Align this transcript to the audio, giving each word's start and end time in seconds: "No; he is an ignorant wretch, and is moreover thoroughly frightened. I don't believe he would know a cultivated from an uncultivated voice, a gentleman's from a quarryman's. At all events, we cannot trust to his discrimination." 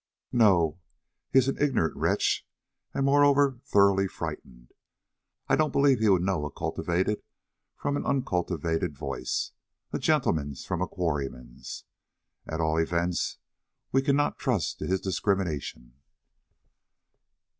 "No; 0.31 0.79
he 1.31 1.37
is 1.37 1.47
an 1.47 1.59
ignorant 1.61 1.95
wretch, 1.95 2.43
and 2.91 3.03
is 3.05 3.05
moreover 3.05 3.59
thoroughly 3.65 4.07
frightened. 4.07 4.71
I 5.47 5.55
don't 5.55 5.69
believe 5.71 5.99
he 5.99 6.09
would 6.09 6.23
know 6.23 6.43
a 6.43 6.49
cultivated 6.49 7.21
from 7.77 7.95
an 7.95 8.07
uncultivated 8.07 8.97
voice, 8.97 9.51
a 9.93 9.99
gentleman's 9.99 10.65
from 10.65 10.81
a 10.81 10.87
quarryman's. 10.87 11.83
At 12.47 12.59
all 12.59 12.77
events, 12.79 13.37
we 13.91 14.01
cannot 14.01 14.39
trust 14.39 14.79
to 14.79 14.87
his 14.87 15.01
discrimination." 15.01 15.93